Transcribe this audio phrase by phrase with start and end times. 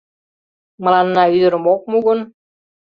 [0.83, 2.19] Мыланна ӱдырым ок му гын